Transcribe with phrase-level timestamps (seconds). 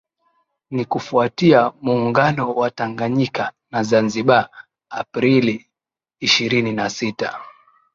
[0.71, 4.49] Ni kufuatia Muungano wa Tanganyika na Zanzibar
[4.89, 5.69] Aprili
[6.19, 7.39] ishirini na sita